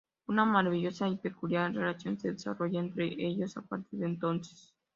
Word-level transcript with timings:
Una 0.25 0.45
maravillosa 0.45 1.07
y 1.07 1.15
peculiar 1.17 1.75
relación 1.75 2.19
se 2.19 2.31
desarrolla 2.31 2.79
entre 2.79 3.05
ellos 3.05 3.55
a 3.57 3.61
partir 3.61 3.99
de 3.99 4.07
entonces. 4.07 4.73